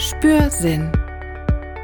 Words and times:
Spürsinn. 0.00 0.92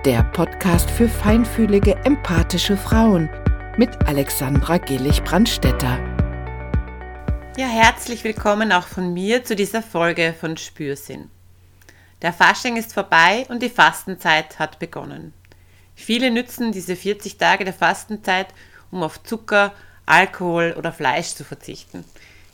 Der 0.04 0.22
Podcast 0.22 0.88
für 0.88 1.08
feinfühlige, 1.08 1.96
empathische 2.04 2.76
Frauen 2.76 3.28
mit 3.76 3.90
Alexandra 4.06 4.78
Gillig-Brandstetter. 4.78 5.98
Ja, 7.56 7.66
herzlich 7.66 8.22
willkommen 8.22 8.70
auch 8.70 8.86
von 8.86 9.12
mir 9.12 9.42
zu 9.42 9.56
dieser 9.56 9.82
Folge 9.82 10.32
von 10.38 10.56
Spürsinn. 10.56 11.28
Der 12.22 12.32
Fasching 12.32 12.76
ist 12.76 12.94
vorbei 12.94 13.46
und 13.48 13.64
die 13.64 13.68
Fastenzeit 13.68 14.60
hat 14.60 14.78
begonnen. 14.78 15.34
Viele 15.96 16.30
nützen 16.30 16.70
diese 16.70 16.94
40 16.94 17.36
Tage 17.36 17.64
der 17.64 17.74
Fastenzeit, 17.74 18.46
um 18.92 19.02
auf 19.02 19.24
Zucker, 19.24 19.74
Alkohol 20.06 20.76
oder 20.78 20.92
Fleisch 20.92 21.34
zu 21.34 21.42
verzichten. 21.42 22.04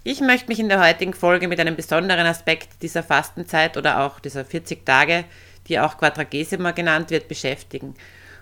Ich 0.05 0.23
möchte 0.23 0.49
mich 0.49 0.59
in 0.59 0.71
der 0.71 0.81
heutigen 0.81 1.13
Folge 1.13 1.47
mit 1.49 1.61
einem 1.61 1.77
besonderen 1.77 2.25
Aspekt 2.27 2.81
dieser 2.81 3.03
Fastenzeit 3.03 3.77
oder 3.77 4.01
auch 4.01 4.21
dieser 4.21 4.47
40 4.47 4.87
Tage 4.87 5.27
die 5.71 5.81
auch 5.81 5.97
Quadragesima 5.97 6.73
genannt 6.73 7.11
wird, 7.11 7.29
beschäftigen. 7.29 7.95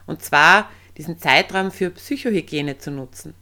Und 0.06 0.22
zwar 0.22 0.70
diesen 0.96 1.18
Zeitraum 1.18 1.70
für 1.70 1.90
Psychohygiene 1.90 2.78
zu 2.78 2.90
nutzen. 2.90 3.34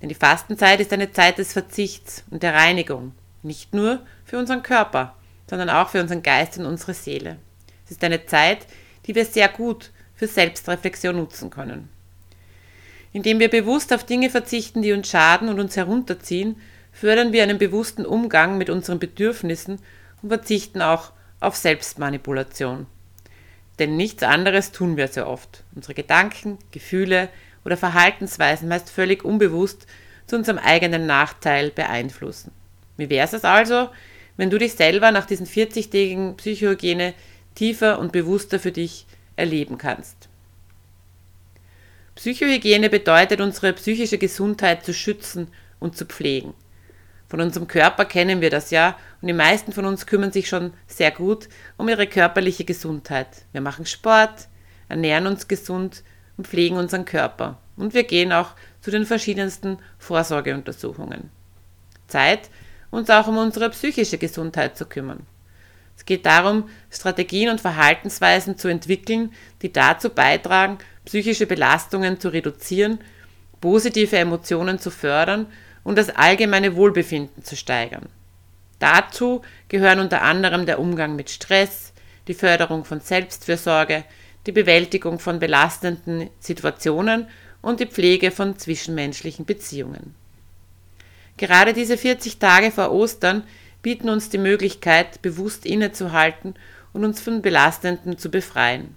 Denn 0.00 0.08
die 0.08 0.14
Fastenzeit 0.14 0.80
ist 0.80 0.92
eine 0.92 1.12
Zeit 1.12 1.38
des 1.38 1.52
Verzichts 1.52 2.24
und 2.30 2.42
der 2.42 2.54
Reinigung, 2.54 3.12
nicht 3.42 3.74
nur 3.74 4.00
für 4.24 4.38
unseren 4.38 4.62
Körper, 4.62 5.14
sondern 5.48 5.70
auch 5.70 5.90
für 5.90 6.00
unseren 6.00 6.22
Geist 6.22 6.58
und 6.58 6.66
unsere 6.66 6.94
Seele. 6.94 7.36
Es 7.84 7.92
ist 7.92 8.04
eine 8.04 8.26
Zeit, 8.26 8.66
die 9.06 9.14
wir 9.14 9.24
sehr 9.24 9.48
gut 9.48 9.90
für 10.14 10.26
Selbstreflexion 10.26 11.16
nutzen 11.16 11.50
können. 11.50 11.88
Indem 13.12 13.40
wir 13.40 13.50
bewusst 13.50 13.92
auf 13.92 14.04
Dinge 14.04 14.30
verzichten, 14.30 14.82
die 14.82 14.92
uns 14.92 15.08
schaden 15.08 15.48
und 15.48 15.58
uns 15.58 15.76
herunterziehen, 15.76 16.56
fördern 16.92 17.32
wir 17.32 17.42
einen 17.42 17.58
bewussten 17.58 18.06
Umgang 18.06 18.58
mit 18.58 18.70
unseren 18.70 18.98
Bedürfnissen 18.98 19.78
und 20.22 20.28
verzichten 20.28 20.82
auch 20.82 21.12
auf 21.40 21.56
Selbstmanipulation. 21.56 22.86
Denn 23.80 23.96
nichts 23.96 24.22
anderes 24.22 24.72
tun 24.72 24.98
wir 24.98 25.08
sehr 25.08 25.26
oft. 25.26 25.64
Unsere 25.74 25.94
Gedanken, 25.94 26.58
Gefühle 26.70 27.30
oder 27.64 27.78
Verhaltensweisen 27.78 28.68
meist 28.68 28.90
völlig 28.90 29.24
unbewusst 29.24 29.86
zu 30.26 30.36
unserem 30.36 30.58
eigenen 30.58 31.06
Nachteil 31.06 31.70
beeinflussen. 31.70 32.52
Wie 32.98 33.08
wäre 33.08 33.26
es 33.26 33.44
also, 33.44 33.88
wenn 34.36 34.50
du 34.50 34.58
dich 34.58 34.74
selber 34.74 35.10
nach 35.10 35.24
diesen 35.24 35.46
40-tägigen 35.46 36.36
Psychohygiene 36.36 37.14
tiefer 37.54 37.98
und 37.98 38.12
bewusster 38.12 38.60
für 38.60 38.70
dich 38.70 39.06
erleben 39.36 39.78
kannst? 39.78 40.28
Psychohygiene 42.16 42.90
bedeutet, 42.90 43.40
unsere 43.40 43.72
psychische 43.72 44.18
Gesundheit 44.18 44.84
zu 44.84 44.92
schützen 44.92 45.48
und 45.78 45.96
zu 45.96 46.04
pflegen. 46.04 46.52
Von 47.30 47.40
unserem 47.40 47.68
Körper 47.68 48.06
kennen 48.06 48.40
wir 48.40 48.50
das 48.50 48.72
ja 48.72 48.96
und 49.22 49.28
die 49.28 49.32
meisten 49.32 49.70
von 49.70 49.86
uns 49.86 50.04
kümmern 50.04 50.32
sich 50.32 50.48
schon 50.48 50.72
sehr 50.88 51.12
gut 51.12 51.48
um 51.76 51.88
ihre 51.88 52.08
körperliche 52.08 52.64
Gesundheit. 52.64 53.28
Wir 53.52 53.60
machen 53.60 53.86
Sport, 53.86 54.48
ernähren 54.88 55.28
uns 55.28 55.46
gesund 55.46 56.02
und 56.36 56.48
pflegen 56.48 56.76
unseren 56.76 57.04
Körper. 57.04 57.58
Und 57.76 57.94
wir 57.94 58.02
gehen 58.02 58.32
auch 58.32 58.56
zu 58.80 58.90
den 58.90 59.06
verschiedensten 59.06 59.78
Vorsorgeuntersuchungen. 59.98 61.30
Zeit, 62.08 62.50
uns 62.90 63.08
auch 63.10 63.28
um 63.28 63.38
unsere 63.38 63.70
psychische 63.70 64.18
Gesundheit 64.18 64.76
zu 64.76 64.84
kümmern. 64.84 65.24
Es 65.96 66.04
geht 66.04 66.26
darum, 66.26 66.68
Strategien 66.90 67.50
und 67.50 67.60
Verhaltensweisen 67.60 68.58
zu 68.58 68.66
entwickeln, 68.66 69.32
die 69.62 69.72
dazu 69.72 70.10
beitragen, 70.10 70.78
psychische 71.04 71.46
Belastungen 71.46 72.18
zu 72.18 72.30
reduzieren, 72.30 72.98
positive 73.60 74.16
Emotionen 74.16 74.80
zu 74.80 74.90
fördern 74.90 75.46
und 75.84 75.96
das 75.96 76.10
allgemeine 76.10 76.76
Wohlbefinden 76.76 77.44
zu 77.44 77.56
steigern. 77.56 78.08
Dazu 78.78 79.42
gehören 79.68 80.00
unter 80.00 80.22
anderem 80.22 80.66
der 80.66 80.78
Umgang 80.78 81.16
mit 81.16 81.30
Stress, 81.30 81.92
die 82.28 82.34
Förderung 82.34 82.84
von 82.84 83.00
Selbstfürsorge, 83.00 84.04
die 84.46 84.52
Bewältigung 84.52 85.18
von 85.18 85.38
belastenden 85.38 86.30
Situationen 86.38 87.28
und 87.62 87.80
die 87.80 87.86
Pflege 87.86 88.30
von 88.30 88.58
zwischenmenschlichen 88.58 89.44
Beziehungen. 89.44 90.14
Gerade 91.36 91.72
diese 91.72 91.96
40 91.96 92.38
Tage 92.38 92.70
vor 92.70 92.90
Ostern 92.90 93.44
bieten 93.82 94.08
uns 94.08 94.28
die 94.28 94.38
Möglichkeit, 94.38 95.22
bewusst 95.22 95.66
innezuhalten 95.66 96.54
und 96.92 97.04
uns 97.04 97.20
von 97.20 97.42
Belastenden 97.42 98.18
zu 98.18 98.30
befreien. 98.30 98.94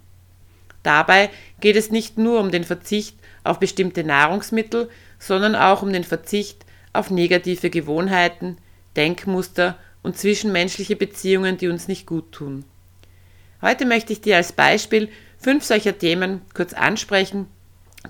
Dabei 0.82 1.30
geht 1.60 1.76
es 1.76 1.90
nicht 1.90 2.18
nur 2.18 2.40
um 2.40 2.50
den 2.50 2.64
Verzicht 2.64 3.16
auf 3.42 3.58
bestimmte 3.58 4.04
Nahrungsmittel, 4.04 4.90
sondern 5.18 5.54
auch 5.54 5.82
um 5.82 5.92
den 5.92 6.04
Verzicht 6.04 6.63
auf 6.94 7.10
negative 7.10 7.68
Gewohnheiten, 7.68 8.56
Denkmuster 8.96 9.78
und 10.02 10.16
zwischenmenschliche 10.16 10.96
Beziehungen, 10.96 11.58
die 11.58 11.68
uns 11.68 11.88
nicht 11.88 12.06
gut 12.06 12.32
tun. 12.32 12.64
Heute 13.60 13.84
möchte 13.86 14.12
ich 14.12 14.20
dir 14.20 14.36
als 14.36 14.52
Beispiel 14.52 15.08
fünf 15.38 15.64
solcher 15.64 15.98
Themen 15.98 16.42
kurz 16.54 16.72
ansprechen, 16.72 17.46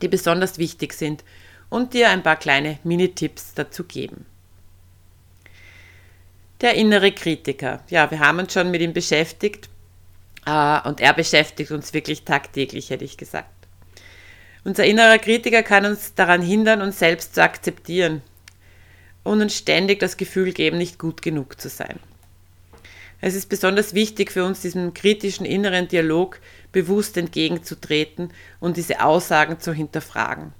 die 0.03 0.09
besonders 0.09 0.59
wichtig 0.59 0.93
sind 0.93 1.25
und 1.71 1.95
dir 1.95 2.11
ein 2.11 2.23
paar 2.23 2.37
kleine 2.37 2.79
Mini-Tipps 2.85 3.55
dazu 3.55 3.85
geben. 3.85 4.27
Der 6.61 6.75
innere 6.75 7.13
Kritiker. 7.13 7.83
Ja, 7.89 8.11
wir 8.11 8.21
haben 8.21 8.39
uns 8.39 8.53
schon 8.53 8.71
mit 8.71 8.81
ihm 8.81 8.93
beschäftigt 8.93 9.69
äh, 10.47 10.81
und 10.89 11.01
er 11.01 11.13
beschäftigt 11.13 11.71
uns 11.71 11.93
wirklich 11.93 12.25
tagtäglich, 12.25 12.91
hätte 12.91 13.05
ich 13.05 13.17
gesagt. 13.17 13.49
Unser 14.65 14.85
innerer 14.85 15.19
Kritiker 15.19 15.63
kann 15.63 15.85
uns 15.85 16.15
daran 16.15 16.43
hindern, 16.43 16.81
uns 16.81 16.99
selbst 16.99 17.35
zu 17.35 17.43
akzeptieren, 17.43 18.23
und 19.25 19.43
uns 19.43 19.57
ständig 19.57 19.99
das 19.99 20.17
Gefühl 20.17 20.53
geben, 20.53 20.79
nicht 20.79 20.99
gut 20.99 21.23
genug 21.23 21.61
zu 21.61 21.69
sein. 21.69 21.99
Es 23.21 23.35
ist 23.35 23.49
besonders 23.49 23.95
wichtig 23.95 24.31
für 24.31 24.45
uns, 24.45 24.61
diesem 24.61 24.93
kritischen 24.93 25.47
inneren 25.47 25.89
Dialog 25.89 26.39
bewusst 26.73 27.17
entgegenzutreten 27.17 28.31
und 28.61 28.77
diese 28.77 29.03
Aussagen 29.03 29.59
zu 29.59 29.73
hinterfragen. 29.73 30.53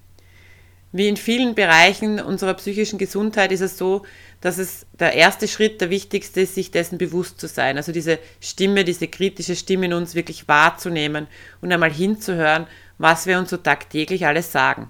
Wie 0.91 1.09
in 1.09 1.17
vielen 1.17 1.55
Bereichen 1.55 2.21
unserer 2.21 2.55
psychischen 2.55 2.99
Gesundheit 2.99 3.51
ist 3.51 3.61
es 3.61 3.77
so, 3.77 4.07
dass 4.41 4.59
es 4.59 4.87
der 4.99 5.13
erste 5.15 5.49
Schritt, 5.49 5.81
der 5.81 5.91
wichtigste 5.91 6.43
ist, 6.43 6.55
sich 6.55 6.71
dessen 6.71 6.99
bewusst 6.99 7.41
zu 7.41 7.49
sein. 7.49 7.77
Also 7.77 7.91
diese 7.91 8.21
Stimme, 8.41 8.85
diese 8.85 9.09
kritische 9.09 9.57
Stimme 9.57 9.87
in 9.87 9.93
uns 9.93 10.15
wirklich 10.15 10.47
wahrzunehmen 10.47 11.27
und 11.61 11.73
einmal 11.73 11.93
hinzuhören, 11.93 12.69
was 12.97 13.27
wir 13.27 13.39
uns 13.39 13.51
so 13.51 13.57
tagtäglich 13.57 14.25
alles 14.25 14.53
sagen. 14.53 14.89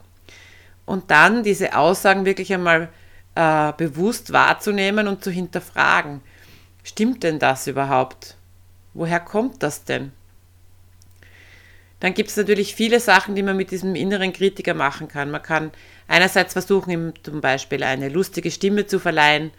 Und 0.85 1.11
dann 1.11 1.43
diese 1.43 1.75
Aussagen 1.75 2.27
wirklich 2.27 2.53
einmal 2.53 2.91
äh, 3.35 3.73
bewusst 3.77 4.33
wahrzunehmen 4.33 5.09
und 5.09 5.25
zu 5.25 5.31
hinterfragen. 5.31 6.21
Stimmt 6.83 7.23
denn 7.23 7.39
das 7.39 7.67
überhaupt? 7.67 8.37
Woher 8.93 9.21
kommt 9.21 9.63
das 9.63 9.85
denn? 9.85 10.13
Dann 12.01 12.13
gibt 12.13 12.29
es 12.29 12.37
natürlich 12.37 12.75
viele 12.75 13.01
Sachen, 13.01 13.35
die 13.35 13.43
man 13.43 13.57
mit 13.57 13.71
diesem 13.71 13.95
inneren 13.95 14.33
Kritiker 14.33 14.75
machen 14.75 15.09
kann. 15.09 15.31
Man 15.31 15.43
kann 15.43 15.71
einerseits 16.07 16.53
versuchen, 16.53 16.91
ihm 16.91 17.13
zum 17.23 17.41
Beispiel 17.41 17.83
eine 17.83 18.11
lustige 18.11 18.51
Stimme 18.51 18.87
zu 18.87 18.99
verleihen. 18.99 19.51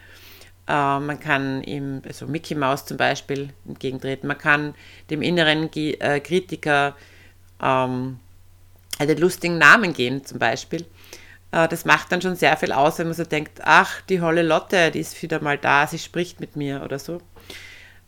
Äh, 0.68 1.00
man 1.00 1.18
kann 1.18 1.64
ihm, 1.64 2.02
also 2.06 2.26
Mickey 2.26 2.54
Mouse 2.54 2.86
zum 2.86 2.96
Beispiel, 2.96 3.50
entgegentreten. 3.66 4.28
Man 4.28 4.38
kann 4.38 4.74
dem 5.10 5.22
inneren 5.22 5.70
G 5.70 5.94
äh, 5.94 6.20
Kritiker 6.20 6.94
ähm, 7.60 8.20
einen 8.98 9.18
lustigen 9.18 9.58
Namen 9.58 9.92
geben, 9.92 10.24
zum 10.24 10.38
Beispiel. 10.38 10.86
Äh, 11.52 11.68
das 11.68 11.84
macht 11.84 12.12
dann 12.12 12.22
schon 12.22 12.36
sehr 12.36 12.56
viel 12.56 12.72
aus, 12.72 12.98
wenn 12.98 13.06
man 13.06 13.16
so 13.16 13.24
denkt, 13.24 13.60
ach, 13.64 14.00
die 14.02 14.20
Holle 14.20 14.42
Lotte, 14.42 14.90
die 14.90 15.00
ist 15.00 15.20
wieder 15.22 15.40
mal 15.40 15.58
da, 15.58 15.86
sie 15.86 15.98
spricht 15.98 16.40
mit 16.40 16.56
mir 16.56 16.82
oder 16.82 16.98
so. 16.98 17.20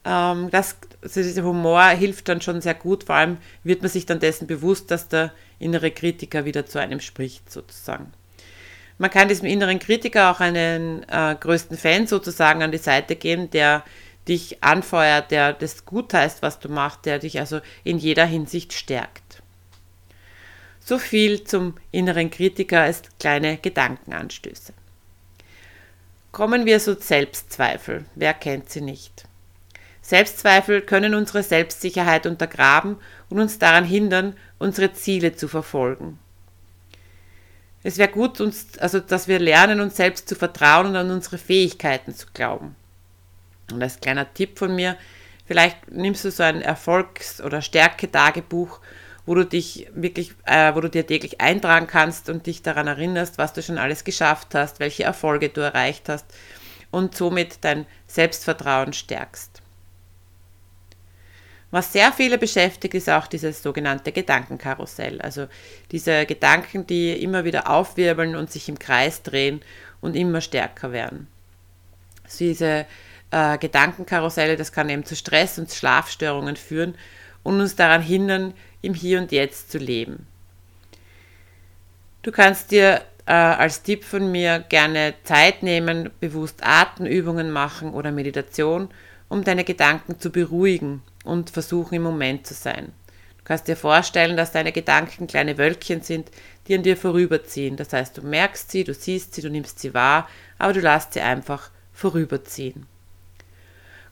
Ähm, 0.04 0.48
das, 0.50 0.76
also 1.02 1.22
dieser 1.22 1.42
Humor 1.42 1.84
hilft 1.88 2.28
dann 2.28 2.40
schon 2.40 2.60
sehr 2.60 2.74
gut, 2.74 3.04
vor 3.04 3.16
allem 3.16 3.38
wird 3.64 3.82
man 3.82 3.90
sich 3.90 4.06
dann 4.06 4.20
dessen 4.20 4.46
bewusst, 4.46 4.90
dass 4.90 5.08
der 5.08 5.32
innere 5.58 5.90
Kritiker 5.90 6.44
wieder 6.44 6.66
zu 6.66 6.78
einem 6.78 7.00
spricht, 7.00 7.50
sozusagen. 7.50 8.12
Man 8.98 9.10
kann 9.10 9.28
diesem 9.28 9.46
inneren 9.46 9.78
Kritiker 9.78 10.30
auch 10.30 10.40
einen 10.40 11.04
äh, 11.08 11.36
größten 11.38 11.76
Fan 11.76 12.06
sozusagen 12.06 12.62
an 12.62 12.72
die 12.72 12.78
Seite 12.78 13.14
geben, 13.14 13.48
der 13.50 13.84
dich 14.26 14.62
anfeuert, 14.62 15.30
der 15.30 15.52
das 15.52 15.84
gut 15.84 16.12
heißt, 16.12 16.42
was 16.42 16.58
du 16.58 16.68
machst, 16.68 17.06
der 17.06 17.18
dich 17.18 17.38
also 17.38 17.60
in 17.84 17.98
jeder 17.98 18.26
Hinsicht 18.26 18.72
stärkt. 18.72 19.42
So 20.88 20.96
viel 20.96 21.44
zum 21.44 21.74
inneren 21.90 22.30
Kritiker 22.30 22.80
als 22.80 23.02
kleine 23.20 23.58
Gedankenanstöße. 23.58 24.72
Kommen 26.32 26.64
wir 26.64 26.80
zu 26.80 26.94
Selbstzweifel. 26.94 28.06
Wer 28.14 28.32
kennt 28.32 28.70
sie 28.70 28.80
nicht? 28.80 29.24
Selbstzweifel 30.00 30.80
können 30.80 31.14
unsere 31.14 31.42
Selbstsicherheit 31.42 32.24
untergraben 32.24 32.96
und 33.28 33.38
uns 33.38 33.58
daran 33.58 33.84
hindern, 33.84 34.34
unsere 34.58 34.94
Ziele 34.94 35.36
zu 35.36 35.46
verfolgen. 35.46 36.18
Es 37.82 37.98
wäre 37.98 38.10
gut, 38.10 38.40
uns, 38.40 38.78
also, 38.78 38.98
dass 38.98 39.28
wir 39.28 39.40
lernen, 39.40 39.82
uns 39.82 39.94
selbst 39.94 40.26
zu 40.26 40.36
vertrauen 40.36 40.86
und 40.86 40.96
an 40.96 41.10
unsere 41.10 41.36
Fähigkeiten 41.36 42.14
zu 42.14 42.28
glauben. 42.32 42.76
Und 43.70 43.82
als 43.82 44.00
kleiner 44.00 44.32
Tipp 44.32 44.58
von 44.58 44.74
mir, 44.74 44.96
vielleicht 45.44 45.90
nimmst 45.90 46.24
du 46.24 46.30
so 46.30 46.44
ein 46.44 46.62
Erfolgs- 46.62 47.42
oder 47.42 47.60
Stärke-Tagebuch 47.60 48.80
wo 49.28 49.34
du 49.34 49.44
dich 49.44 49.86
wirklich, 49.94 50.32
äh, 50.46 50.74
wo 50.74 50.80
du 50.80 50.88
dir 50.88 51.06
täglich 51.06 51.38
eintragen 51.38 51.86
kannst 51.86 52.30
und 52.30 52.46
dich 52.46 52.62
daran 52.62 52.86
erinnerst, 52.86 53.36
was 53.36 53.52
du 53.52 53.62
schon 53.62 53.76
alles 53.76 54.02
geschafft 54.02 54.54
hast, 54.54 54.80
welche 54.80 55.04
Erfolge 55.04 55.50
du 55.50 55.60
erreicht 55.60 56.08
hast 56.08 56.24
und 56.90 57.14
somit 57.14 57.58
dein 57.60 57.84
Selbstvertrauen 58.06 58.94
stärkst. 58.94 59.60
Was 61.70 61.92
sehr 61.92 62.10
viele 62.10 62.38
beschäftigt, 62.38 62.94
ist 62.94 63.10
auch 63.10 63.26
dieses 63.26 63.62
sogenannte 63.62 64.12
Gedankenkarussell. 64.12 65.20
Also 65.20 65.46
diese 65.90 66.24
Gedanken, 66.24 66.86
die 66.86 67.12
immer 67.22 67.44
wieder 67.44 67.68
aufwirbeln 67.68 68.34
und 68.34 68.50
sich 68.50 68.70
im 68.70 68.78
Kreis 68.78 69.22
drehen 69.22 69.60
und 70.00 70.16
immer 70.16 70.40
stärker 70.40 70.90
werden. 70.92 71.26
Also 72.24 72.46
diese 72.46 72.86
äh, 73.30 73.58
Gedankenkarusselle, 73.58 74.56
das 74.56 74.72
kann 74.72 74.88
eben 74.88 75.04
zu 75.04 75.14
Stress 75.14 75.58
und 75.58 75.70
Schlafstörungen 75.70 76.56
führen 76.56 76.94
und 77.42 77.60
uns 77.60 77.76
daran 77.76 78.02
hindern, 78.02 78.54
im 78.82 78.94
Hier 78.94 79.20
und 79.20 79.32
Jetzt 79.32 79.70
zu 79.70 79.78
leben. 79.78 80.26
Du 82.22 82.32
kannst 82.32 82.70
dir 82.70 83.02
äh, 83.26 83.32
als 83.32 83.82
Tipp 83.82 84.04
von 84.04 84.30
mir 84.32 84.60
gerne 84.68 85.14
Zeit 85.24 85.62
nehmen, 85.62 86.10
bewusst 86.20 86.60
Atemübungen 86.62 87.50
machen 87.50 87.92
oder 87.92 88.10
Meditation, 88.10 88.88
um 89.28 89.44
deine 89.44 89.64
Gedanken 89.64 90.18
zu 90.18 90.30
beruhigen 90.30 91.02
und 91.24 91.50
versuchen 91.50 91.94
im 91.94 92.02
Moment 92.02 92.46
zu 92.46 92.54
sein. 92.54 92.92
Du 93.38 93.44
kannst 93.44 93.68
dir 93.68 93.76
vorstellen, 93.76 94.36
dass 94.36 94.52
deine 94.52 94.72
Gedanken 94.72 95.26
kleine 95.26 95.58
Wölkchen 95.58 96.02
sind, 96.02 96.30
die 96.66 96.74
an 96.74 96.82
dir 96.82 96.96
vorüberziehen. 96.96 97.76
Das 97.76 97.92
heißt, 97.92 98.16
du 98.18 98.22
merkst 98.22 98.70
sie, 98.70 98.84
du 98.84 98.94
siehst 98.94 99.34
sie, 99.34 99.42
du 99.42 99.50
nimmst 99.50 99.78
sie 99.78 99.94
wahr, 99.94 100.28
aber 100.58 100.72
du 100.72 100.80
lässt 100.80 101.14
sie 101.14 101.20
einfach 101.20 101.70
vorüberziehen. 101.92 102.86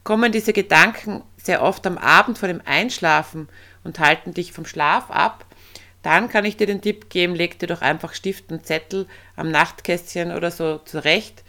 Kommen 0.07 0.31
diese 0.31 0.53
Gedanken 0.53 1.25
sehr 1.37 1.63
oft 1.63 1.85
am 1.85 1.99
Abend 1.99 2.39
vor 2.39 2.47
dem 2.47 2.63
Einschlafen 2.65 3.49
und 3.83 3.99
halten 3.99 4.33
dich 4.35 4.53
vom 4.53 4.65
Schlaf 4.65 5.11
ab, 5.11 5.45
dann 6.05 6.29
kann 6.29 6.45
ich 6.45 6.57
dir 6.57 6.69
den 6.69 6.81
Tipp 6.81 7.11
geben, 7.11 7.35
leg 7.35 7.59
dir 7.59 7.67
doch 7.67 7.83
einfach 7.83 8.15
Stift 8.15 8.53
und 8.53 8.65
Zettel 8.65 9.09
am 9.35 9.51
Nachtkästchen 9.51 10.31
oder 10.31 10.53
so 10.53 10.79
zurecht. 10.85 11.43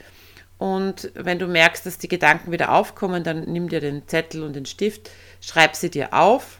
Und 0.57 1.11
wenn 1.13 1.37
du 1.37 1.45
merkst, 1.45 1.85
dass 1.85 1.99
die 1.99 2.07
Gedanken 2.07 2.51
wieder 2.51 2.71
aufkommen, 2.71 3.23
dann 3.23 3.41
nimm 3.41 3.69
dir 3.69 3.79
den 3.79 4.07
Zettel 4.07 4.41
und 4.41 4.55
den 4.55 4.65
Stift, 4.65 5.11
schreib 5.39 5.75
sie 5.75 5.91
dir 5.91 6.15
auf 6.15 6.57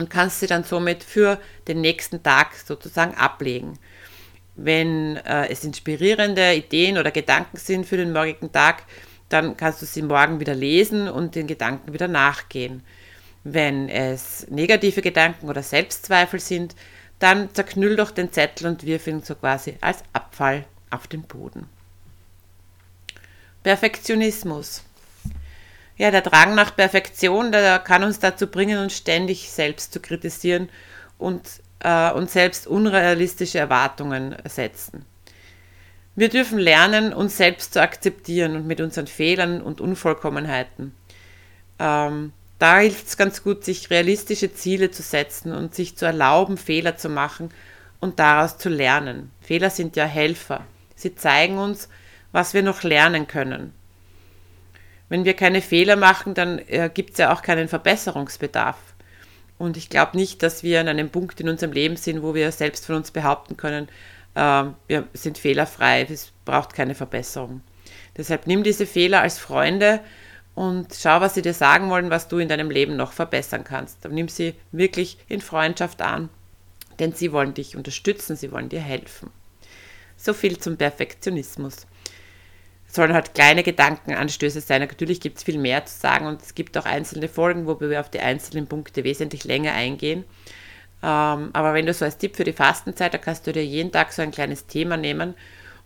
und 0.00 0.10
kannst 0.10 0.40
sie 0.40 0.48
dann 0.48 0.64
somit 0.64 1.04
für 1.04 1.38
den 1.68 1.80
nächsten 1.80 2.24
Tag 2.24 2.48
sozusagen 2.56 3.14
ablegen. 3.14 3.78
Wenn 4.56 5.18
äh, 5.18 5.46
es 5.50 5.62
inspirierende 5.62 6.52
Ideen 6.52 6.98
oder 6.98 7.12
Gedanken 7.12 7.58
sind 7.58 7.86
für 7.86 7.96
den 7.96 8.12
morgigen 8.12 8.50
Tag, 8.50 8.82
dann 9.32 9.56
kannst 9.56 9.82
du 9.82 9.86
sie 9.86 10.02
morgen 10.02 10.40
wieder 10.40 10.54
lesen 10.54 11.08
und 11.08 11.34
den 11.34 11.46
Gedanken 11.46 11.92
wieder 11.92 12.08
nachgehen. 12.08 12.82
Wenn 13.44 13.88
es 13.88 14.46
negative 14.50 15.02
Gedanken 15.02 15.48
oder 15.48 15.62
Selbstzweifel 15.62 16.38
sind, 16.38 16.76
dann 17.18 17.54
zerknüll 17.54 17.96
doch 17.96 18.10
den 18.10 18.32
Zettel 18.32 18.66
und 18.66 18.84
wirf 18.84 19.06
ihn 19.06 19.22
so 19.22 19.34
quasi 19.34 19.76
als 19.80 19.98
Abfall 20.12 20.64
auf 20.90 21.06
den 21.06 21.22
Boden. 21.22 21.68
Perfektionismus. 23.62 24.82
Ja, 25.96 26.10
der 26.10 26.22
Drang 26.22 26.54
nach 26.54 26.74
Perfektion, 26.74 27.52
der 27.52 27.78
kann 27.78 28.02
uns 28.02 28.18
dazu 28.18 28.48
bringen, 28.48 28.78
uns 28.78 28.96
ständig 28.96 29.50
selbst 29.50 29.92
zu 29.92 30.00
kritisieren 30.00 30.68
und 31.18 31.42
äh, 31.80 32.10
uns 32.10 32.32
selbst 32.32 32.66
unrealistische 32.66 33.58
Erwartungen 33.58 34.36
setzen. 34.44 35.04
Wir 36.14 36.28
dürfen 36.28 36.58
lernen, 36.58 37.12
uns 37.14 37.36
selbst 37.36 37.72
zu 37.72 37.80
akzeptieren 37.80 38.56
und 38.56 38.66
mit 38.66 38.80
unseren 38.80 39.06
Fehlern 39.06 39.62
und 39.62 39.80
Unvollkommenheiten. 39.80 40.94
Ähm, 41.78 42.32
da 42.58 42.78
hilft 42.78 43.08
es 43.08 43.16
ganz 43.16 43.42
gut, 43.42 43.64
sich 43.64 43.90
realistische 43.90 44.52
Ziele 44.52 44.90
zu 44.90 45.02
setzen 45.02 45.52
und 45.52 45.74
sich 45.74 45.96
zu 45.96 46.04
erlauben, 46.04 46.58
Fehler 46.58 46.96
zu 46.96 47.08
machen 47.08 47.50
und 47.98 48.18
daraus 48.18 48.58
zu 48.58 48.68
lernen. 48.68 49.30
Fehler 49.40 49.70
sind 49.70 49.96
ja 49.96 50.04
Helfer. 50.04 50.64
Sie 50.94 51.14
zeigen 51.14 51.58
uns, 51.58 51.88
was 52.30 52.54
wir 52.54 52.62
noch 52.62 52.82
lernen 52.82 53.26
können. 53.26 53.72
Wenn 55.08 55.24
wir 55.24 55.34
keine 55.34 55.60
Fehler 55.60 55.96
machen, 55.96 56.34
dann 56.34 56.58
äh, 56.58 56.90
gibt 56.92 57.12
es 57.12 57.18
ja 57.18 57.32
auch 57.32 57.42
keinen 57.42 57.68
Verbesserungsbedarf. 57.68 58.78
Und 59.58 59.76
ich 59.76 59.90
glaube 59.90 60.16
nicht, 60.16 60.42
dass 60.42 60.62
wir 60.62 60.80
an 60.80 60.88
einem 60.88 61.10
Punkt 61.10 61.40
in 61.40 61.48
unserem 61.48 61.72
Leben 61.72 61.96
sind, 61.96 62.22
wo 62.22 62.34
wir 62.34 62.50
selbst 62.52 62.86
von 62.86 62.96
uns 62.96 63.10
behaupten 63.10 63.56
können, 63.56 63.88
wir 64.34 65.08
sind 65.12 65.38
fehlerfrei, 65.38 66.06
es 66.10 66.32
braucht 66.44 66.74
keine 66.74 66.94
Verbesserung. 66.94 67.60
Deshalb 68.16 68.46
nimm 68.46 68.62
diese 68.62 68.86
Fehler 68.86 69.22
als 69.22 69.38
Freunde 69.38 70.00
und 70.54 70.94
schau, 70.94 71.20
was 71.20 71.34
sie 71.34 71.42
dir 71.42 71.54
sagen 71.54 71.88
wollen, 71.90 72.10
was 72.10 72.28
du 72.28 72.38
in 72.38 72.48
deinem 72.48 72.70
Leben 72.70 72.96
noch 72.96 73.12
verbessern 73.12 73.64
kannst. 73.64 74.04
Und 74.04 74.14
nimm 74.14 74.28
sie 74.28 74.54
wirklich 74.70 75.18
in 75.28 75.40
Freundschaft 75.40 76.02
an, 76.02 76.28
denn 76.98 77.12
sie 77.12 77.32
wollen 77.32 77.54
dich 77.54 77.76
unterstützen, 77.76 78.36
sie 78.36 78.52
wollen 78.52 78.68
dir 78.68 78.80
helfen. 78.80 79.30
So 80.16 80.34
viel 80.34 80.58
zum 80.58 80.76
Perfektionismus. 80.76 81.86
Es 82.86 82.96
sollen 82.96 83.14
halt 83.14 83.34
kleine 83.34 83.62
Gedankenanstöße 83.62 84.60
sein. 84.60 84.82
Natürlich 84.82 85.20
gibt 85.20 85.38
es 85.38 85.44
viel 85.44 85.56
mehr 85.56 85.86
zu 85.86 85.98
sagen 85.98 86.26
und 86.26 86.42
es 86.42 86.54
gibt 86.54 86.76
auch 86.76 86.84
einzelne 86.84 87.28
Folgen, 87.28 87.66
wo 87.66 87.80
wir 87.80 88.00
auf 88.00 88.10
die 88.10 88.20
einzelnen 88.20 88.66
Punkte 88.66 89.04
wesentlich 89.04 89.44
länger 89.44 89.72
eingehen. 89.72 90.24
Ähm, 91.02 91.50
aber 91.52 91.74
wenn 91.74 91.86
du 91.86 91.94
so 91.94 92.04
als 92.04 92.18
Tipp 92.18 92.36
für 92.36 92.44
die 92.44 92.52
Fastenzeit, 92.52 93.12
da 93.12 93.18
kannst 93.18 93.46
du 93.46 93.52
dir 93.52 93.64
jeden 93.64 93.92
Tag 93.92 94.12
so 94.12 94.22
ein 94.22 94.30
kleines 94.30 94.66
Thema 94.66 94.96
nehmen 94.96 95.34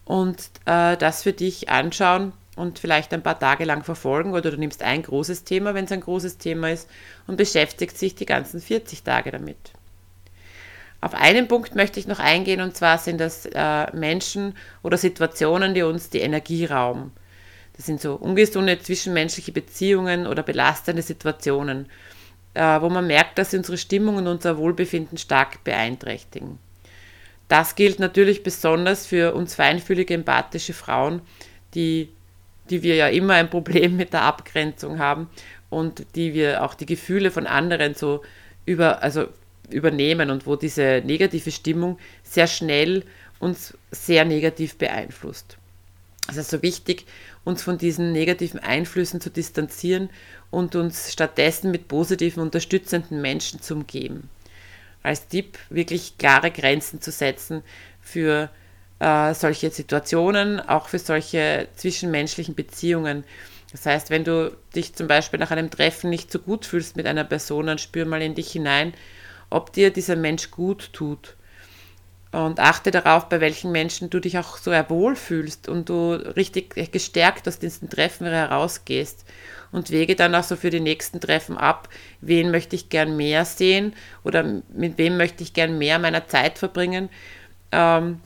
und 0.04 0.50
äh, 0.66 0.96
das 0.96 1.22
für 1.22 1.32
dich 1.32 1.68
anschauen 1.68 2.32
und 2.56 2.78
vielleicht 2.78 3.12
ein 3.12 3.22
paar 3.22 3.38
Tage 3.38 3.64
lang 3.64 3.82
verfolgen 3.82 4.32
oder 4.32 4.50
du 4.50 4.56
nimmst 4.56 4.82
ein 4.82 5.02
großes 5.02 5.44
Thema, 5.44 5.74
wenn 5.74 5.86
es 5.86 5.92
ein 5.92 6.00
großes 6.00 6.38
Thema 6.38 6.70
ist 6.70 6.88
und 7.26 7.36
beschäftigst 7.36 8.00
dich 8.00 8.14
die 8.14 8.26
ganzen 8.26 8.60
40 8.60 9.02
Tage 9.02 9.30
damit. 9.30 9.56
Auf 11.00 11.14
einen 11.14 11.48
Punkt 11.48 11.74
möchte 11.74 12.00
ich 12.00 12.06
noch 12.06 12.18
eingehen 12.18 12.60
und 12.60 12.76
zwar 12.76 12.98
sind 12.98 13.20
das 13.20 13.46
äh, 13.46 13.94
Menschen 13.94 14.54
oder 14.82 14.96
Situationen, 14.96 15.74
die 15.74 15.82
uns 15.82 16.10
die 16.10 16.20
Energie 16.20 16.64
rauben. 16.64 17.12
Das 17.76 17.86
sind 17.86 18.00
so 18.00 18.14
ungesunde 18.14 18.78
zwischenmenschliche 18.78 19.52
Beziehungen 19.52 20.26
oder 20.26 20.42
belastende 20.42 21.02
Situationen, 21.02 21.86
wo 22.56 22.88
man 22.88 23.06
merkt, 23.06 23.38
dass 23.38 23.50
sie 23.50 23.58
unsere 23.58 23.78
Stimmung 23.78 24.16
und 24.16 24.26
unser 24.26 24.56
Wohlbefinden 24.56 25.18
stark 25.18 25.62
beeinträchtigen. 25.64 26.58
Das 27.48 27.74
gilt 27.74 28.00
natürlich 28.00 28.42
besonders 28.42 29.06
für 29.06 29.34
uns 29.34 29.54
feinfühlige, 29.54 30.14
empathische 30.14 30.72
Frauen, 30.72 31.20
die 31.74 32.08
die 32.70 32.82
wir 32.82 32.96
ja 32.96 33.08
immer 33.08 33.34
ein 33.34 33.50
Problem 33.50 33.96
mit 33.96 34.12
der 34.12 34.22
Abgrenzung 34.22 34.98
haben 34.98 35.28
und 35.70 36.04
die 36.14 36.34
wir 36.34 36.62
auch 36.62 36.74
die 36.74 36.86
Gefühle 36.86 37.30
von 37.30 37.46
anderen 37.46 37.94
so 37.94 38.22
über, 38.64 39.02
also 39.02 39.26
übernehmen 39.70 40.30
und 40.30 40.46
wo 40.46 40.56
diese 40.56 41.02
negative 41.04 41.50
Stimmung 41.50 41.98
sehr 42.22 42.46
schnell 42.46 43.04
uns 43.38 43.76
sehr 43.90 44.24
negativ 44.24 44.76
beeinflusst. 44.76 45.58
Es 46.28 46.36
ist 46.36 46.50
so 46.50 46.62
wichtig, 46.62 47.06
uns 47.44 47.62
von 47.62 47.78
diesen 47.78 48.12
negativen 48.12 48.58
Einflüssen 48.58 49.20
zu 49.20 49.30
distanzieren 49.30 50.10
und 50.50 50.74
uns 50.74 51.12
stattdessen 51.12 51.70
mit 51.70 51.88
positiven, 51.88 52.42
unterstützenden 52.42 53.20
Menschen 53.20 53.62
zu 53.62 53.74
umgeben. 53.74 54.28
Als 55.02 55.28
Tipp 55.28 55.58
wirklich 55.70 56.18
klare 56.18 56.50
Grenzen 56.50 57.00
zu 57.00 57.12
setzen 57.12 57.62
für 58.00 58.50
äh, 58.98 59.34
solche 59.34 59.70
Situationen, 59.70 60.60
auch 60.60 60.88
für 60.88 60.98
solche 60.98 61.68
zwischenmenschlichen 61.76 62.54
Beziehungen. 62.54 63.24
Das 63.72 63.86
heißt, 63.86 64.10
wenn 64.10 64.24
du 64.24 64.56
dich 64.74 64.94
zum 64.94 65.06
Beispiel 65.06 65.38
nach 65.38 65.50
einem 65.50 65.70
Treffen 65.70 66.10
nicht 66.10 66.32
so 66.32 66.38
gut 66.38 66.66
fühlst 66.66 66.96
mit 66.96 67.06
einer 67.06 67.24
Person, 67.24 67.66
dann 67.66 67.78
spür 67.78 68.04
mal 68.04 68.22
in 68.22 68.34
dich 68.34 68.50
hinein, 68.50 68.94
ob 69.50 69.72
dir 69.72 69.90
dieser 69.90 70.16
Mensch 70.16 70.50
gut 70.50 70.92
tut. 70.92 71.36
Und 72.32 72.60
achte 72.60 72.90
darauf, 72.90 73.28
bei 73.28 73.40
welchen 73.40 73.72
Menschen 73.72 74.10
du 74.10 74.20
dich 74.20 74.36
auch 74.38 74.58
so 74.58 74.72
wohl 74.72 75.16
fühlst 75.16 75.68
und 75.68 75.88
du 75.88 76.12
richtig 76.12 76.74
gestärkt 76.92 77.48
aus 77.48 77.58
diesen 77.58 77.88
Treffen 77.88 78.26
herausgehst. 78.26 79.24
Und 79.72 79.90
wege 79.90 80.16
dann 80.16 80.34
auch 80.34 80.44
so 80.44 80.56
für 80.56 80.70
die 80.70 80.80
nächsten 80.80 81.20
Treffen 81.20 81.56
ab, 81.56 81.88
wen 82.20 82.50
möchte 82.50 82.76
ich 82.76 82.88
gern 82.88 83.16
mehr 83.16 83.44
sehen 83.44 83.94
oder 84.22 84.44
mit 84.72 84.96
wem 84.96 85.16
möchte 85.16 85.42
ich 85.42 85.54
gern 85.54 85.78
mehr 85.78 85.98
meiner 85.98 86.26
Zeit 86.28 86.58
verbringen. 86.58 87.08
Ähm, 87.72 88.20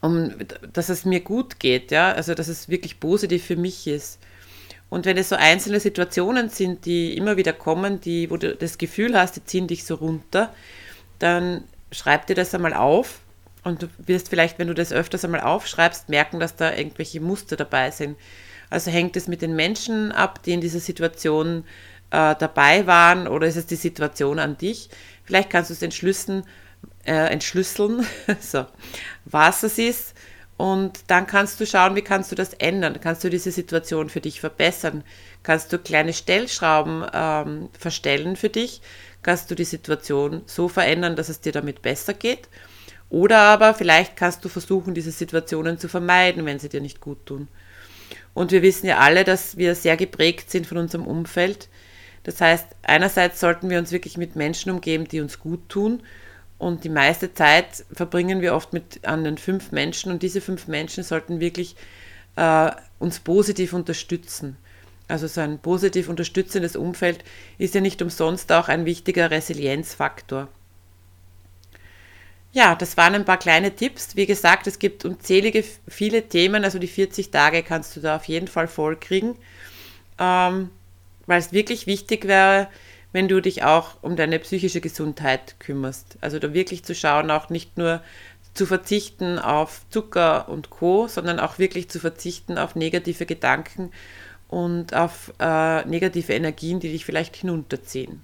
um, 0.00 0.32
dass 0.72 0.90
es 0.90 1.04
mir 1.04 1.20
gut 1.20 1.58
geht, 1.60 1.90
ja, 1.90 2.12
also 2.12 2.34
dass 2.34 2.48
es 2.48 2.68
wirklich 2.68 3.00
positiv 3.00 3.44
für 3.44 3.56
mich 3.56 3.86
ist. 3.86 4.18
Und 4.90 5.06
wenn 5.06 5.16
es 5.16 5.30
so 5.30 5.36
einzelne 5.36 5.80
Situationen 5.80 6.50
sind, 6.50 6.84
die 6.84 7.16
immer 7.16 7.36
wieder 7.36 7.52
kommen, 7.52 8.00
die, 8.00 8.30
wo 8.30 8.36
du 8.36 8.54
das 8.54 8.78
Gefühl 8.78 9.18
hast, 9.18 9.36
die 9.36 9.44
ziehen 9.44 9.66
dich 9.66 9.84
so 9.84 9.94
runter, 9.94 10.52
dann 11.18 11.64
schreib 11.94 12.26
dir 12.26 12.34
das 12.34 12.54
einmal 12.54 12.74
auf 12.74 13.20
und 13.62 13.82
du 13.82 13.88
wirst 13.98 14.28
vielleicht, 14.28 14.58
wenn 14.58 14.68
du 14.68 14.74
das 14.74 14.92
öfters 14.92 15.24
einmal 15.24 15.40
aufschreibst, 15.40 16.08
merken, 16.08 16.40
dass 16.40 16.56
da 16.56 16.74
irgendwelche 16.74 17.20
Muster 17.20 17.56
dabei 17.56 17.90
sind. 17.90 18.16
Also 18.70 18.90
hängt 18.90 19.16
es 19.16 19.28
mit 19.28 19.42
den 19.42 19.56
Menschen 19.56 20.12
ab, 20.12 20.42
die 20.42 20.52
in 20.52 20.60
dieser 20.60 20.80
Situation 20.80 21.64
äh, 22.10 22.34
dabei 22.38 22.86
waren, 22.86 23.28
oder 23.28 23.46
ist 23.46 23.56
es 23.56 23.66
die 23.66 23.76
Situation 23.76 24.38
an 24.38 24.58
dich? 24.58 24.90
Vielleicht 25.24 25.50
kannst 25.50 25.70
du 25.70 25.74
es 25.74 25.82
entschlüsseln, 25.82 26.44
äh, 27.04 27.12
entschlüsseln, 27.12 28.06
so, 28.40 28.66
was 29.24 29.62
es 29.62 29.78
ist. 29.78 30.13
Und 30.56 31.10
dann 31.10 31.26
kannst 31.26 31.58
du 31.60 31.66
schauen, 31.66 31.96
wie 31.96 32.02
kannst 32.02 32.30
du 32.30 32.36
das 32.36 32.54
ändern? 32.54 33.00
Kannst 33.00 33.24
du 33.24 33.30
diese 33.30 33.50
Situation 33.50 34.08
für 34.08 34.20
dich 34.20 34.40
verbessern? 34.40 35.02
Kannst 35.42 35.72
du 35.72 35.78
kleine 35.78 36.12
Stellschrauben 36.12 37.04
ähm, 37.12 37.68
verstellen 37.78 38.36
für 38.36 38.50
dich? 38.50 38.80
Kannst 39.22 39.50
du 39.50 39.54
die 39.54 39.64
Situation 39.64 40.42
so 40.46 40.68
verändern, 40.68 41.16
dass 41.16 41.28
es 41.28 41.40
dir 41.40 41.52
damit 41.52 41.82
besser 41.82 42.14
geht? 42.14 42.48
Oder 43.10 43.38
aber 43.38 43.74
vielleicht 43.74 44.16
kannst 44.16 44.44
du 44.44 44.48
versuchen, 44.48 44.94
diese 44.94 45.10
Situationen 45.10 45.78
zu 45.78 45.88
vermeiden, 45.88 46.46
wenn 46.46 46.58
sie 46.58 46.68
dir 46.68 46.80
nicht 46.80 47.00
gut 47.00 47.26
tun. 47.26 47.48
Und 48.32 48.52
wir 48.52 48.62
wissen 48.62 48.86
ja 48.86 48.98
alle, 48.98 49.24
dass 49.24 49.56
wir 49.56 49.74
sehr 49.74 49.96
geprägt 49.96 50.50
sind 50.50 50.66
von 50.66 50.78
unserem 50.78 51.06
Umfeld. 51.06 51.68
Das 52.24 52.40
heißt, 52.40 52.66
einerseits 52.82 53.40
sollten 53.40 53.70
wir 53.70 53.78
uns 53.78 53.92
wirklich 53.92 54.16
mit 54.16 54.34
Menschen 54.34 54.70
umgeben, 54.70 55.06
die 55.06 55.20
uns 55.20 55.38
gut 55.38 55.68
tun. 55.68 56.02
Und 56.64 56.82
die 56.82 56.88
meiste 56.88 57.34
Zeit 57.34 57.84
verbringen 57.92 58.40
wir 58.40 58.54
oft 58.54 58.72
mit 58.72 59.06
anderen 59.06 59.36
fünf 59.36 59.70
Menschen. 59.70 60.10
Und 60.10 60.22
diese 60.22 60.40
fünf 60.40 60.66
Menschen 60.66 61.04
sollten 61.04 61.38
wirklich 61.38 61.76
äh, 62.36 62.70
uns 62.98 63.20
positiv 63.20 63.74
unterstützen. 63.74 64.56
Also 65.06 65.26
so 65.26 65.42
ein 65.42 65.58
positiv 65.58 66.08
unterstützendes 66.08 66.74
Umfeld 66.74 67.22
ist 67.58 67.74
ja 67.74 67.82
nicht 67.82 68.00
umsonst 68.00 68.50
auch 68.50 68.68
ein 68.68 68.86
wichtiger 68.86 69.30
Resilienzfaktor. 69.30 70.48
Ja, 72.54 72.74
das 72.74 72.96
waren 72.96 73.14
ein 73.14 73.26
paar 73.26 73.38
kleine 73.38 73.76
Tipps. 73.76 74.16
Wie 74.16 74.24
gesagt, 74.24 74.66
es 74.66 74.78
gibt 74.78 75.04
unzählige, 75.04 75.62
viele 75.86 76.30
Themen, 76.30 76.64
also 76.64 76.78
die 76.78 76.86
40 76.86 77.30
Tage 77.30 77.62
kannst 77.62 77.94
du 77.94 78.00
da 78.00 78.16
auf 78.16 78.24
jeden 78.24 78.48
Fall 78.48 78.68
vollkriegen, 78.68 79.36
ähm, 80.18 80.70
weil 81.26 81.40
es 81.40 81.52
wirklich 81.52 81.86
wichtig 81.86 82.26
wäre, 82.26 82.68
wenn 83.14 83.28
du 83.28 83.40
dich 83.40 83.62
auch 83.62 84.02
um 84.02 84.16
deine 84.16 84.40
psychische 84.40 84.80
Gesundheit 84.80 85.54
kümmerst. 85.60 86.18
Also 86.20 86.40
da 86.40 86.52
wirklich 86.52 86.82
zu 86.82 86.96
schauen, 86.96 87.30
auch 87.30 87.48
nicht 87.48 87.78
nur 87.78 88.02
zu 88.54 88.66
verzichten 88.66 89.38
auf 89.38 89.82
Zucker 89.88 90.48
und 90.48 90.70
Co., 90.70 91.06
sondern 91.06 91.38
auch 91.38 91.60
wirklich 91.60 91.88
zu 91.88 92.00
verzichten 92.00 92.58
auf 92.58 92.74
negative 92.74 93.24
Gedanken 93.24 93.92
und 94.48 94.94
auf 94.94 95.32
äh, 95.38 95.84
negative 95.84 96.34
Energien, 96.34 96.80
die 96.80 96.90
dich 96.90 97.04
vielleicht 97.04 97.36
hinunterziehen. 97.36 98.20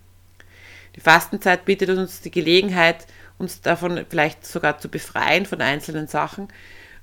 Die 0.96 1.00
Fastenzeit 1.00 1.64
bietet 1.64 1.90
uns 1.90 2.20
die 2.20 2.32
Gelegenheit, 2.32 3.06
uns 3.38 3.60
davon 3.60 4.04
vielleicht 4.08 4.44
sogar 4.44 4.78
zu 4.78 4.88
befreien 4.88 5.46
von 5.46 5.60
einzelnen 5.60 6.08
Sachen 6.08 6.48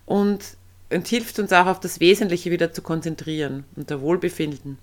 und, 0.05 0.43
und 0.91 1.07
hilft 1.07 1.39
uns 1.39 1.53
auch 1.53 1.67
auf 1.67 1.79
das 1.79 2.01
Wesentliche 2.01 2.51
wieder 2.51 2.73
zu 2.73 2.81
konzentrieren, 2.81 3.63
unser 3.77 4.01
Wohlbefinden. 4.01 4.77